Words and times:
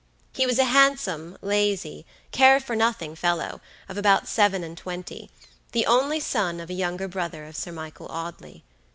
He 0.33 0.47
was 0.47 0.57
a 0.57 0.63
handsome, 0.63 1.37
lazy, 1.43 2.07
care 2.31 2.59
for 2.59 2.75
nothing 2.75 3.13
fellow, 3.15 3.61
of 3.87 3.99
about 3.99 4.27
seven 4.27 4.63
and 4.63 4.75
twenty; 4.75 5.29
the 5.73 5.85
only 5.85 6.19
son 6.19 6.59
of 6.59 6.71
a 6.71 6.73
younger 6.73 7.07
brother 7.07 7.45
of 7.45 7.55
Sir 7.55 7.71
Michael 7.71 8.07
Audley. 8.09 8.63